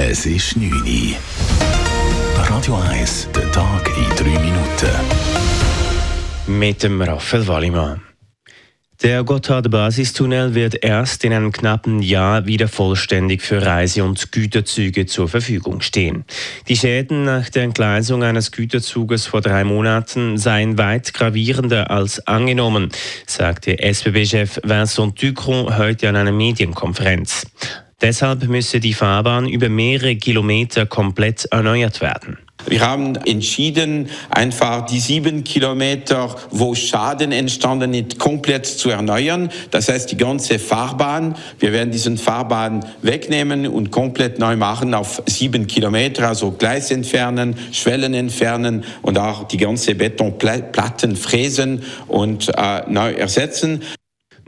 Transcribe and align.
Es 0.00 0.26
ist 0.26 0.56
9 0.56 0.70
Uhr. 0.70 1.16
Radio 2.48 2.76
1, 2.76 3.30
der 3.34 3.50
Tag 3.50 3.90
in 3.98 4.08
3 4.16 4.38
Minuten. 4.38 4.90
Mit 6.46 6.84
dem 6.84 7.02
Raphael 7.02 7.48
Wallimann. 7.48 8.00
Der 9.02 9.24
Gotthard-Basistunnel 9.24 10.54
wird 10.54 10.84
erst 10.84 11.24
in 11.24 11.32
einem 11.32 11.50
knappen 11.50 12.00
Jahr 12.00 12.46
wieder 12.46 12.68
vollständig 12.68 13.42
für 13.42 13.60
Reise- 13.66 14.04
und 14.04 14.30
Güterzüge 14.30 15.06
zur 15.06 15.26
Verfügung 15.26 15.80
stehen. 15.80 16.24
Die 16.68 16.76
Schäden 16.76 17.24
nach 17.24 17.48
der 17.48 17.64
Entgleisung 17.64 18.22
eines 18.22 18.52
Güterzuges 18.52 19.26
vor 19.26 19.40
drei 19.40 19.64
Monaten 19.64 20.38
seien 20.38 20.78
weit 20.78 21.12
gravierender 21.12 21.90
als 21.90 22.24
angenommen, 22.24 22.90
sagte 23.26 23.80
SBB-Chef 23.80 24.60
Vincent 24.62 25.20
Ducron 25.20 25.76
heute 25.76 26.08
an 26.08 26.14
einer 26.14 26.30
Medienkonferenz. 26.30 27.46
Deshalb 28.00 28.46
müsse 28.48 28.78
die 28.78 28.94
Fahrbahn 28.94 29.48
über 29.48 29.68
mehrere 29.68 30.14
Kilometer 30.14 30.86
komplett 30.86 31.46
erneuert 31.46 32.00
werden. 32.00 32.38
Wir 32.66 32.80
haben 32.80 33.16
entschieden, 33.16 34.08
einfach 34.30 34.84
die 34.86 35.00
sieben 35.00 35.42
Kilometer, 35.42 36.34
wo 36.50 36.74
Schaden 36.74 37.32
entstanden 37.32 37.94
ist, 37.94 38.18
komplett 38.18 38.66
zu 38.66 38.90
erneuern. 38.90 39.48
Das 39.70 39.88
heißt, 39.88 40.10
die 40.10 40.16
ganze 40.16 40.58
Fahrbahn. 40.58 41.34
Wir 41.58 41.72
werden 41.72 41.90
diesen 41.90 42.18
Fahrbahn 42.18 42.84
wegnehmen 43.00 43.66
und 43.66 43.90
komplett 43.90 44.38
neu 44.38 44.56
machen 44.56 44.92
auf 44.94 45.22
sieben 45.26 45.66
Kilometer, 45.66 46.28
also 46.28 46.50
Gleis 46.50 46.90
entfernen, 46.90 47.56
Schwellen 47.72 48.12
entfernen 48.12 48.84
und 49.02 49.18
auch 49.18 49.44
die 49.44 49.56
ganze 49.56 49.94
Betonplatten 49.94 51.16
fräsen 51.16 51.82
und 52.06 52.48
äh, 52.48 52.82
neu 52.88 53.12
ersetzen. 53.12 53.82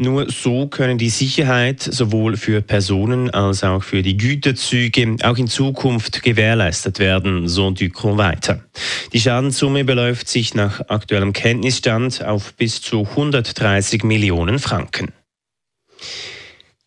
Nur 0.02 0.30
so 0.30 0.66
können 0.66 0.96
die 0.96 1.10
Sicherheit 1.10 1.82
sowohl 1.82 2.38
für 2.38 2.62
Personen 2.62 3.28
als 3.28 3.62
auch 3.62 3.82
für 3.82 4.00
die 4.00 4.16
Güterzüge 4.16 5.16
auch 5.22 5.36
in 5.36 5.46
Zukunft 5.46 6.22
gewährleistet 6.22 6.98
werden, 6.98 7.48
so 7.48 7.70
Ducron 7.70 8.16
weiter. 8.16 8.64
Die 9.12 9.20
Schadenssumme 9.20 9.84
beläuft 9.84 10.26
sich 10.26 10.54
nach 10.54 10.80
aktuellem 10.88 11.34
Kenntnisstand 11.34 12.24
auf 12.24 12.54
bis 12.54 12.80
zu 12.80 13.06
130 13.10 14.02
Millionen 14.02 14.58
Franken. 14.58 15.12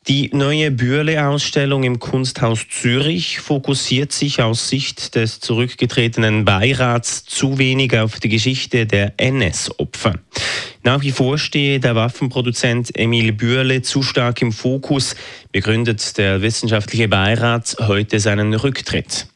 Die 0.08 0.32
neue 0.34 0.72
Bürle-Ausstellung 0.72 1.84
im 1.84 2.00
Kunsthaus 2.00 2.66
Zürich 2.68 3.40
fokussiert 3.40 4.12
sich 4.12 4.42
aus 4.42 4.70
Sicht 4.70 5.14
des 5.14 5.40
zurückgetretenen 5.40 6.46
Beirats 6.46 7.24
zu 7.26 7.60
wenig 7.60 7.96
auf 7.96 8.20
die 8.20 8.30
Geschichte 8.30 8.88
der 8.88 9.14
NS-Opfer. 9.18 10.16
Nach 10.86 11.02
wie 11.02 11.12
vor 11.12 11.38
stehe 11.38 11.80
der 11.80 11.96
Waffenproduzent 11.96 12.98
Emil 12.98 13.32
Bürle 13.32 13.82
zu 13.84 14.04
stark 14.04 14.42
im 14.42 14.52
Fokus, 14.52 15.16
begründet 15.54 16.18
der 16.18 16.42
wissenschaftliche 16.42 17.08
Beirat 17.08 17.78
heute 17.80 18.20
seinen 18.20 18.54
Rücktritt. 18.54 19.28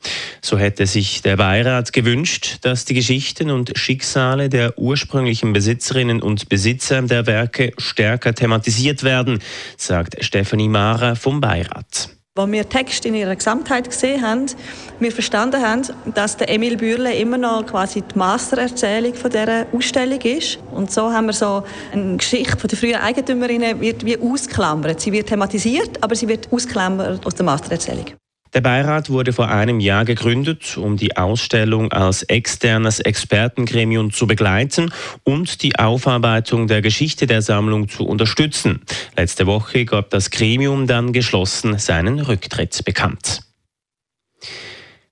So 0.42 0.58
hätte 0.58 0.86
sich 0.86 1.22
der 1.22 1.38
Beirat 1.38 1.94
gewünscht, 1.94 2.58
dass 2.64 2.84
die 2.84 2.96
Geschichten 2.96 3.50
und 3.50 3.78
Schicksale 3.78 4.50
der 4.50 4.78
ursprünglichen 4.78 5.54
Besitzerinnen 5.54 6.22
und 6.22 6.50
Besitzer 6.50 7.02
der 7.02 7.26
Werke 7.28 7.72
stärker 7.78 8.36
thematisiert 8.36 9.04
werden, 9.04 9.40
sagt 9.78 10.22
Stephanie 10.26 10.68
Mara 10.68 11.16
vom 11.16 11.40
Beirat. 11.40 12.17
Als 12.38 12.52
wir 12.52 12.70
Text 12.70 13.06
in 13.06 13.16
ihrer 13.16 13.36
Gesamtheit 13.36 13.90
gesehen 13.90 14.22
haben, 14.22 14.46
wir 15.00 15.12
verstanden 15.12 15.62
haben, 15.62 15.82
dass 16.14 16.38
der 16.38 16.50
Emil 16.50 16.78
Bürle 16.78 17.14
immer 17.16 17.38
noch 17.38 17.66
quasi 17.66 18.02
die 18.02 18.18
Mastererzählung 18.18 19.16
von 19.16 19.32
dieser 19.32 19.66
Ausstellung 19.72 20.22
ist. 20.22 20.60
Und 20.72 20.92
so 20.92 21.12
haben 21.12 21.28
wir 21.28 21.34
so 21.34 21.64
eine 21.92 22.18
Geschichte 22.18 22.58
von 22.58 22.68
der 22.68 22.78
frühen 22.78 22.96
Eigentümerinnen 22.96 23.82
wird 23.82 24.06
wie 24.06 24.20
ausklammert. 24.20 25.02
Sie 25.02 25.12
wird 25.12 25.30
thematisiert, 25.30 26.04
aber 26.04 26.16
sie 26.16 26.28
wird 26.28 26.52
ausklammert 26.52 27.26
aus 27.26 27.36
der 27.36 27.46
Mastererzählung. 27.46 28.06
Der 28.54 28.62
Beirat 28.62 29.10
wurde 29.10 29.34
vor 29.34 29.50
einem 29.50 29.80
Jahr 29.80 30.06
gegründet, 30.06 30.78
um 30.78 30.98
die 30.98 31.18
Ausstellung 31.18 31.92
als 31.92 32.24
externes 32.24 33.00
Expertengremium 33.00 34.12
zu 34.12 34.28
begleiten 34.28 34.92
und 35.24 35.62
die 35.64 35.78
Aufarbeitung 35.78 36.68
der 36.68 36.82
Geschichte 36.82 37.28
der 37.28 37.42
Sammlung 37.42 37.90
zu 37.90 38.06
unterstützen. 38.06 38.82
Letzte 39.16 39.46
Woche 39.48 39.86
gab 39.86 40.10
das 40.10 40.32
Gremium 40.32 40.88
dann 40.88 41.14
geschlossen 41.14 41.78
seinen 41.78 42.20
Rücktritt 42.20 42.84
bekannt. 42.86 43.47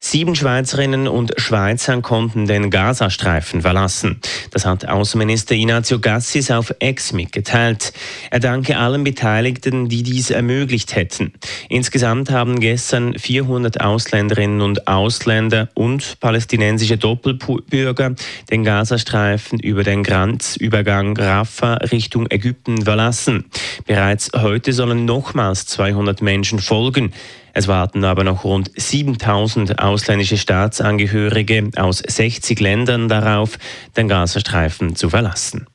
Sieben 0.07 0.35
Schweizerinnen 0.35 1.07
und 1.07 1.33
Schweizer 1.37 1.99
konnten 1.99 2.45
den 2.45 2.69
Gazastreifen 2.69 3.63
verlassen. 3.63 4.21
Das 4.51 4.63
hat 4.63 4.87
Außenminister 4.87 5.55
Ignazio 5.55 5.97
Gassis 5.97 6.51
auf 6.51 6.75
Ex 6.77 7.11
mitgeteilt. 7.11 7.91
Er 8.29 8.39
danke 8.39 8.77
allen 8.77 9.03
Beteiligten, 9.03 9.89
die 9.89 10.03
dies 10.03 10.29
ermöglicht 10.29 10.95
hätten. 10.95 11.33
Insgesamt 11.69 12.29
haben 12.29 12.59
gestern 12.59 13.17
400 13.17 13.81
Ausländerinnen 13.81 14.61
und 14.61 14.87
Ausländer 14.87 15.69
und 15.73 16.19
palästinensische 16.19 16.97
Doppelbürger 16.97 18.13
den 18.51 18.63
Gazastreifen 18.63 19.59
über 19.59 19.83
den 19.83 20.03
Grenzübergang 20.03 21.17
Rafah 21.17 21.77
Richtung 21.77 22.27
Ägypten 22.29 22.83
verlassen. 22.83 23.45
Bereits 23.87 24.29
heute 24.35 24.71
sollen 24.71 25.05
nochmals 25.05 25.65
200 25.65 26.21
Menschen 26.21 26.59
folgen. 26.59 27.11
Es 27.57 27.69
warten 27.69 28.03
aber 28.03 28.25
noch 28.25 28.43
rund 28.43 28.69
7000 28.75 29.79
ausländische 29.79 30.37
Staatsangehörige 30.37 31.69
aus 31.77 31.99
60 32.05 32.59
Ländern 32.59 33.07
darauf, 33.07 33.57
den 33.95 34.09
Gazastreifen 34.09 34.97
zu 34.97 35.09
verlassen. 35.09 35.65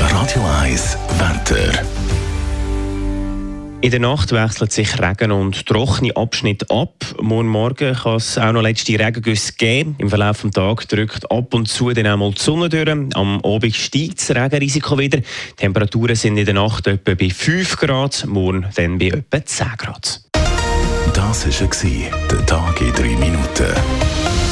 Radio 0.00 0.42
1 0.62 0.96
Wetter. 1.18 2.01
In 3.82 3.90
der 3.90 3.98
Nacht 3.98 4.30
wechselt 4.30 4.70
sich 4.70 5.02
Regen 5.02 5.32
und 5.32 5.66
trockene 5.66 6.14
Abschnitte 6.16 6.66
ab. 6.70 7.04
Morgen 7.20 7.48
Morgen 7.48 7.96
kann 7.96 8.14
es 8.14 8.38
auch 8.38 8.52
noch 8.52 8.62
letzte 8.62 8.96
Regengüsse 8.96 9.54
geben. 9.54 9.96
Im 9.98 10.08
Verlauf 10.08 10.42
des 10.42 10.52
Tages 10.52 10.86
drückt 10.86 11.28
ab 11.32 11.52
und 11.52 11.66
zu 11.66 11.90
dann 11.90 12.06
einmal 12.06 12.30
die 12.30 12.40
Sonne 12.40 12.68
durch. 12.68 12.88
Am 12.88 13.40
Abend 13.44 13.74
steigt 13.74 14.20
das 14.20 14.36
Regenrisiko 14.36 14.96
wieder. 14.98 15.18
Die 15.18 15.56
Temperaturen 15.56 16.14
sind 16.14 16.36
in 16.36 16.44
der 16.44 16.54
Nacht 16.54 16.86
etwa 16.86 17.14
bei 17.14 17.28
5 17.28 17.76
Grad, 17.76 18.24
morgen 18.28 18.66
dann 18.76 18.98
bei 18.98 19.06
etwa 19.06 19.44
10 19.44 19.66
Grad. 19.76 20.20
Das 21.12 21.44
war 21.44 22.28
der 22.30 22.46
Tag 22.46 22.80
in 22.80 22.92
3 22.92 23.02
Minuten. 23.16 24.51